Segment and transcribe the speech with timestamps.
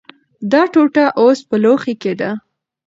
[0.51, 2.31] دا ټوټه اوس په لوښي کې ده.